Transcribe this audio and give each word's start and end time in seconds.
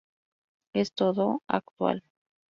Es 0.73 0.93
todo 0.93 1.43
actual. 1.47 2.01